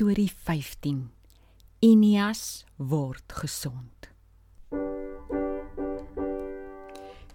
[0.00, 1.10] Storie 15.
[1.80, 4.08] Inias word gesond.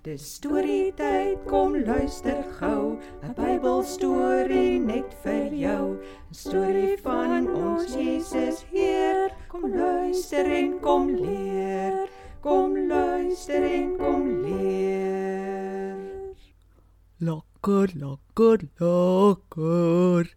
[0.01, 6.01] Dis storie tyd, kom luister gou, 'n Bybelstorie net vir jou.
[6.01, 9.29] 'n Storie van ons Jesus Heer.
[9.47, 12.09] Kom luister en kom leer.
[12.41, 16.01] Kom luister en kom leer.
[17.21, 20.35] Lekker, lekker, lekker.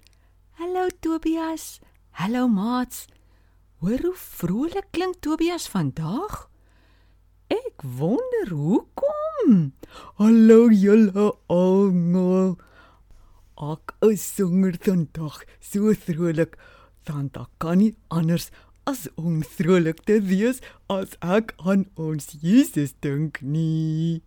[0.61, 1.81] Hallo Tobias.
[2.19, 3.05] Hallo maats.
[3.79, 6.49] Hoor hoe vrolik klink Tobias vandag?
[7.46, 9.53] Ek wonder hoekom.
[10.18, 12.57] Hallo julle almal.
[13.54, 16.58] Ek is songer vandag so vrolik,
[17.07, 18.50] want ek kan nie anders
[18.82, 20.58] as om vrolik te wees
[20.91, 24.25] as ek aan ons Jesus dink nie.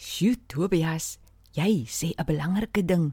[0.00, 1.18] Sjoe Tobias,
[1.52, 3.12] jy sê 'n belangrike ding.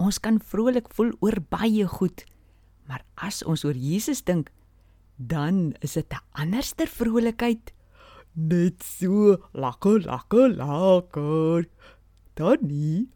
[0.00, 2.24] Ons kan vrolik voel oor baie goed,
[2.86, 4.50] maar as ons oor Jesus dink,
[5.16, 7.72] dan is dit 'n anderster vrolikheid.
[8.34, 11.68] Net so lekker, lekker, lekker.
[12.34, 13.08] Danny,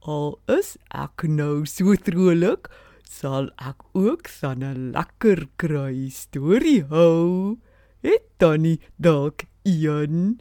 [0.00, 2.70] al is ek nou so vrolik,
[3.02, 7.58] sal ek ook van 'n lekker kry storie hou.
[8.02, 10.40] Het Danny dalk een?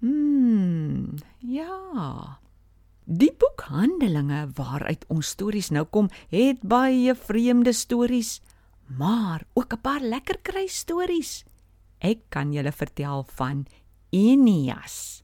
[0.00, 2.38] Hmm, ja.
[3.08, 8.42] Die boek Handelinge waaruit ons stories nou kom, het baie vreemde stories,
[8.84, 11.44] maar ook 'n paar lekker kry stories.
[12.00, 13.66] Ek kan julle vertel van
[14.10, 15.22] Enias.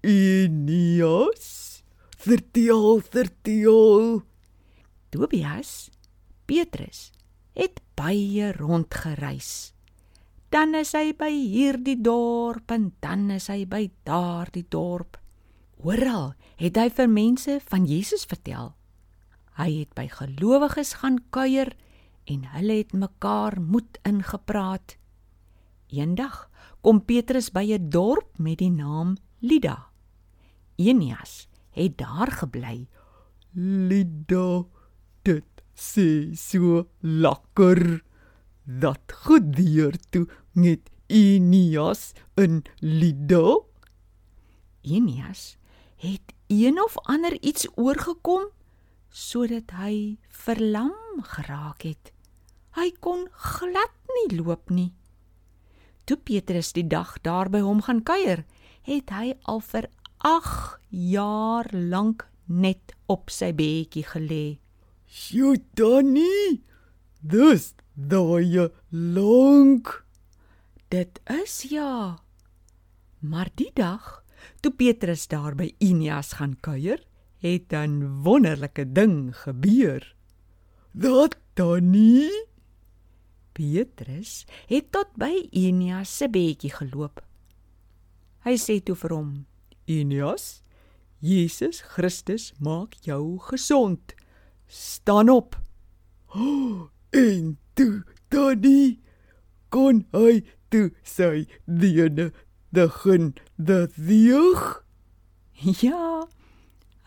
[0.00, 1.84] Enias.
[2.16, 4.22] Vertel, vertel.
[5.10, 5.90] Tobias,
[6.46, 7.12] Petrus
[7.52, 9.74] het baie rondgereis.
[10.48, 15.23] Dan is hy by hierdie dorp en dan is hy by daardie dorp.
[15.84, 18.70] Oral het hy vir mense van Jesus vertel.
[19.60, 21.74] Hy het by gelowiges gaan kuier
[22.24, 24.94] en hulle het mekaar moed ingepraat.
[25.92, 26.46] Eendag
[26.80, 29.92] kom Petrus by 'n dorp met die naam Lida.
[30.80, 32.88] Enias het daar gebly.
[33.52, 34.64] Lida,
[35.22, 38.02] dit sê so lekker.
[38.64, 43.60] Dat gebeur toe met Enias in Lida.
[44.80, 45.58] Enias
[45.96, 48.48] het een of ander iets oorgekom
[49.08, 52.10] sodat hy verlam geraak het.
[52.74, 54.90] Hy kon glad nie loop nie.
[56.04, 58.42] Toe Petrus die dag daar by hom gaan kuier,
[58.84, 59.86] het hy al vir
[60.18, 64.58] 8 jaar lank net op sy bedjie gelê.
[65.06, 66.60] Sjoe, Danny.
[67.22, 70.04] Dis daai lank.
[70.90, 72.18] Dit is ja.
[73.20, 74.23] Maar die dag
[74.60, 77.00] toe Petrus daar by Enias gaan kuier,
[77.44, 80.14] het 'n wonderlike ding gebeur.
[80.92, 82.30] Dat Danny
[83.52, 87.22] Petrus het tot by Enias se bedjie geloop.
[88.44, 89.46] Hy sê toe vir hom:
[89.86, 90.62] Enias,
[91.20, 94.14] Jesus Christus maak jou gesond.
[94.66, 95.56] Staan op.
[96.34, 98.98] Oh, en toe Danny
[99.70, 102.32] kon hy toe sy diene
[102.74, 104.82] begin beweeg.
[105.54, 106.26] Ja,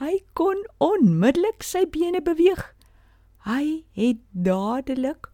[0.01, 2.63] hy kon onmiddellik sy bene beweeg.
[3.47, 5.29] Hy het dadelik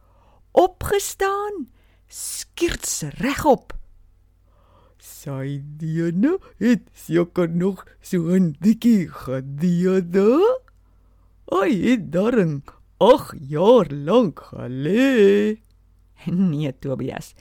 [0.53, 1.67] opgestaan,
[2.09, 3.73] skierts regop.
[5.03, 10.29] Sy diene het seker nog so 'n bietjie gedieede.
[11.51, 12.63] Hy het daarin
[12.97, 15.59] 8 jaar lank gelê.
[16.25, 17.33] Nee, Tobias.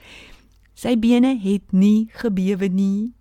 [0.73, 3.13] Sy bene het nie gebewe nie.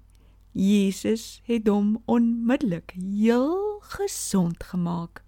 [0.53, 5.23] Jesus het hom onmiddellik heel gesond gemaak.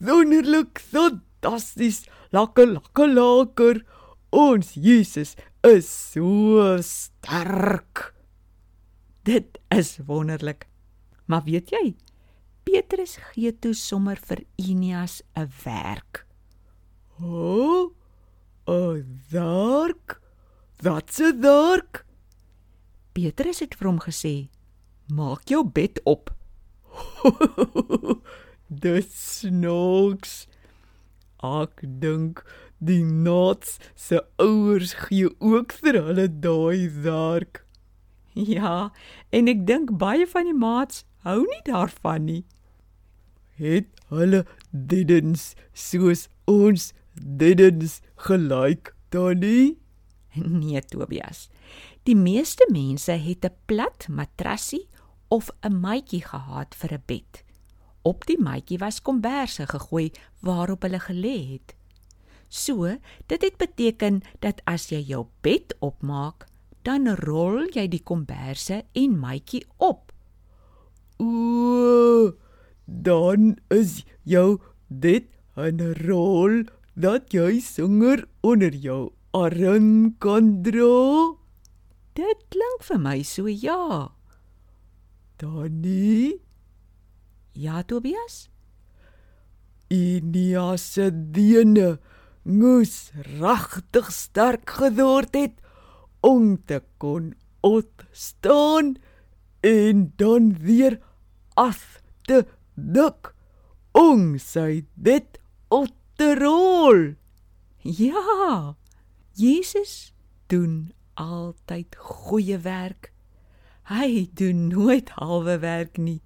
[0.00, 3.82] Wonderlik, fantasties, lekker, lekker, lekker.
[4.32, 8.12] Ons Jesus is so sterk.
[9.24, 10.66] Dit is wonderlik.
[11.26, 11.96] Maar weet jy,
[12.66, 16.26] Petrus gee toe sommer vir Enias 'n werk.
[17.20, 17.92] O,
[18.66, 20.20] oh, 'n werk?
[20.82, 22.04] Wat's 'n werk?
[23.12, 24.48] Petrus het vir hom gesê:
[25.08, 26.34] "Maak jou bed op."
[28.82, 30.46] Dis snaaks.
[31.42, 32.42] Ek dink
[32.78, 37.64] die Nats se ouers gee ook vir hulle daai werk.
[38.34, 38.92] Ja,
[39.32, 42.44] en ek dink baie van die maats hou nie daarvan nie.
[43.56, 49.78] Het hulle diddens soos ons diddens gelyk, Tannie?
[50.60, 51.48] Nee, Tobias.
[52.04, 54.86] Die meeste mense het 'n plat matrassie
[55.28, 57.44] of 'n matjie gehad vir 'n bed.
[58.02, 61.74] Op die matjie was komberse gegooi waarop hulle gelê het.
[62.48, 62.96] So,
[63.26, 66.46] dit het beteken dat as jy jou bed opmaak,
[66.82, 70.12] dan rol jy die komberse en matjie op.
[71.18, 72.32] O,
[72.84, 76.62] dan is jou dit 'n rol
[76.94, 81.36] dat jy singer onder jou arm kan dra.
[82.16, 84.08] Dit klink vir my so ja.
[85.36, 86.40] Danny,
[87.56, 88.50] Ja, Tobias?
[89.88, 91.96] Inia se diene
[92.44, 95.56] moes regtig sterk geword het
[96.20, 97.32] om te kon
[97.64, 98.96] opstaan
[99.64, 100.98] en dan weer
[101.56, 102.44] af te
[102.74, 103.32] dik
[103.96, 105.40] om sy dit
[105.72, 107.14] op te rol.
[107.80, 108.76] Ja.
[109.36, 110.14] Jesus
[110.46, 113.10] doen altyd goeie werk.
[113.84, 116.22] Hy doen nooit halwe werk nie.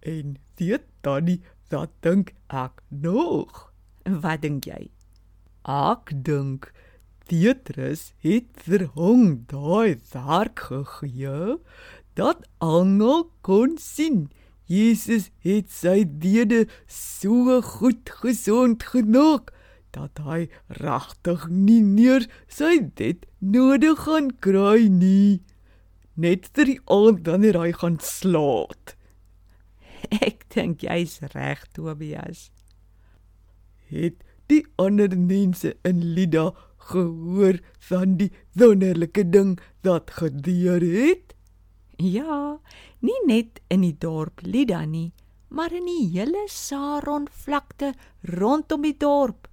[0.00, 3.68] En weet Tannie, dat dink ek nog.
[4.08, 4.88] Wat dink jy?
[5.68, 6.72] Ek dink
[7.28, 11.58] Petrus het vir hom daai werk gegee
[12.16, 14.30] dat almal kon sien.
[14.64, 19.52] Jesus het sy dede so goed gesond genoeg
[19.96, 20.48] dat hy
[20.80, 25.42] regtig nie meer sy dit nodig gaan kry nie.
[26.16, 28.96] Net vir die aand wanneer hy gaan slaap.
[30.20, 32.50] Ek dink jy's reg, Tobias.
[33.92, 34.18] Het
[34.52, 36.50] die ander mense in Lida
[36.90, 39.54] gehoor van die wonderlike ding
[39.86, 41.32] wat gebeur het?
[42.02, 42.58] Ja,
[43.00, 45.12] nie net in die dorp Lida nie,
[45.48, 47.92] maar in die hele Saron vlakte
[48.26, 49.48] rondom die dorp.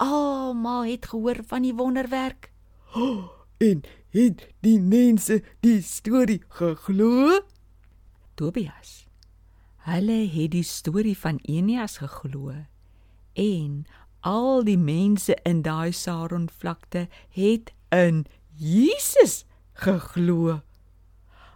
[0.00, 2.52] Almal het gehoor van die wonderwerk.
[3.60, 7.40] En het die mense die storie geglo?
[8.34, 9.04] Tobias.
[9.84, 12.54] Hulle het die storie van Enias geglo
[13.36, 13.84] en
[14.20, 18.24] al die mense in daai Saron vlakte het in
[18.56, 20.60] Jesus geglo.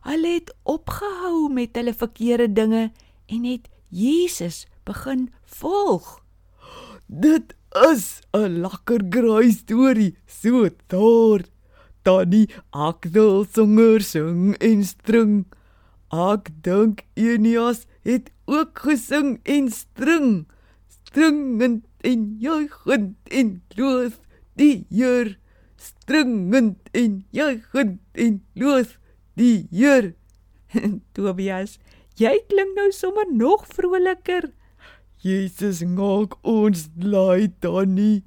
[0.04, 2.92] Hulle het opgehou met hulle verkeerde dinge
[3.26, 6.23] en het Jesus begin volg.
[7.06, 7.54] Dit
[7.92, 11.44] is 'n lekker graai storie, so daar.
[12.02, 12.48] Tannie,
[13.12, 15.46] wil songer sing en string.
[16.12, 20.46] Ek dink Enias het ook gesing en string.
[20.88, 24.20] Stringend en juigend en loof
[24.56, 25.38] die Heer.
[25.76, 28.98] Stringend en juigend en loof
[29.34, 30.14] die Heer.
[31.14, 31.78] Tobias,
[32.16, 34.52] jy klink nou sommer nog vroliker.
[35.24, 38.26] Jesus maak ons bly Tannie.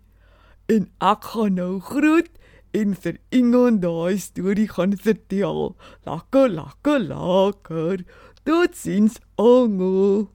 [0.66, 2.32] En ek gaan nou groet
[2.74, 5.76] en vir iemand daai storie gaan vertel.
[6.10, 8.02] Lekker, lekker, lekker.
[8.50, 10.26] Totsiens almal.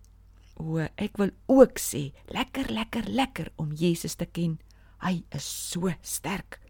[0.54, 4.60] O, ek wil ook sê, lekker, lekker, lekker om Jesus te ken.
[5.02, 6.60] Hy is so sterk.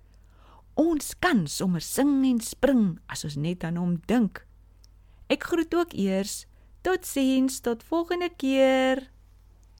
[0.80, 4.46] Ons kan sommer sing en spring as ons net aan hom dink.
[5.28, 6.46] Ek groet ook eers.
[6.80, 9.12] Totsiens, tot volgende keer.